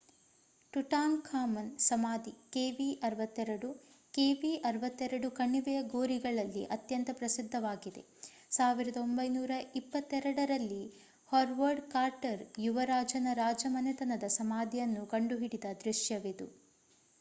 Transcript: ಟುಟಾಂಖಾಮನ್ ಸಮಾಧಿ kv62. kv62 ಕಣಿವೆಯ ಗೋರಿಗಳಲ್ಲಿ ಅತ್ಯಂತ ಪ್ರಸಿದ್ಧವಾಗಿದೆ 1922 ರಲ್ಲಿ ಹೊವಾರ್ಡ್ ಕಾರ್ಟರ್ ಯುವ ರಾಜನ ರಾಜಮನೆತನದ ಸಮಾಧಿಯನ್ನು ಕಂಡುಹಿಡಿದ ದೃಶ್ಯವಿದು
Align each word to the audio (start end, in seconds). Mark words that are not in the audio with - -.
ಟುಟಾಂಖಾಮನ್ 0.73 1.67
ಸಮಾಧಿ 1.83 2.31
kv62. 2.53 3.69
kv62 4.13 5.03
ಕಣಿವೆಯ 5.39 5.79
ಗೋರಿಗಳಲ್ಲಿ 5.91 6.63
ಅತ್ಯಂತ 6.75 7.09
ಪ್ರಸಿದ್ಧವಾಗಿದೆ 7.19 8.01
1922 8.57 10.17
ರಲ್ಲಿ 10.51 10.81
ಹೊವಾರ್ಡ್ 11.29 11.83
ಕಾರ್ಟರ್ 11.93 12.41
ಯುವ 12.65 12.85
ರಾಜನ 12.91 13.35
ರಾಜಮನೆತನದ 13.41 14.29
ಸಮಾಧಿಯನ್ನು 14.39 15.05
ಕಂಡುಹಿಡಿದ 15.07 15.69
ದೃಶ್ಯವಿದು 15.83 16.47